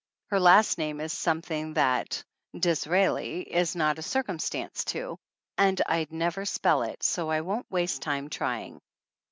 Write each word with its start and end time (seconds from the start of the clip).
Her 0.31 0.39
last 0.39 0.79
name 0.79 0.99
is 0.99 1.13
something 1.13 1.75
that 1.75 2.23
Disraeli 2.59 3.41
is 3.41 3.75
not 3.75 3.99
a 3.99 4.01
circumstance 4.01 4.83
to, 4.85 5.19
and 5.59 5.79
I'd 5.85 6.11
never 6.11 6.43
spell 6.43 6.81
it, 6.81 7.03
so 7.03 7.29
I 7.29 7.41
won't 7.41 7.69
waste 7.69 8.01
time 8.01 8.27
try 8.27 8.63
ing. 8.63 8.81